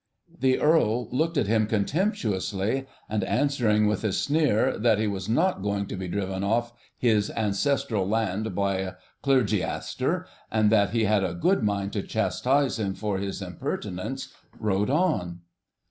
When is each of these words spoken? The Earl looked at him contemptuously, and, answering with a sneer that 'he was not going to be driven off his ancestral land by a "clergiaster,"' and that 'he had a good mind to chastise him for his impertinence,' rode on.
The 0.39 0.57
Earl 0.59 1.09
looked 1.11 1.37
at 1.37 1.45
him 1.45 1.67
contemptuously, 1.67 2.87
and, 3.07 3.23
answering 3.23 3.85
with 3.85 4.03
a 4.03 4.11
sneer 4.11 4.75
that 4.79 4.97
'he 4.97 5.05
was 5.05 5.29
not 5.29 5.61
going 5.61 5.85
to 5.85 5.95
be 5.95 6.07
driven 6.07 6.43
off 6.43 6.73
his 6.97 7.29
ancestral 7.29 8.07
land 8.09 8.55
by 8.55 8.77
a 8.79 8.93
"clergiaster,"' 9.23 10.25
and 10.51 10.71
that 10.71 10.89
'he 10.89 11.03
had 11.03 11.23
a 11.23 11.35
good 11.35 11.61
mind 11.61 11.93
to 11.93 12.01
chastise 12.01 12.79
him 12.79 12.95
for 12.95 13.19
his 13.19 13.43
impertinence,' 13.43 14.33
rode 14.59 14.89
on. 14.89 15.41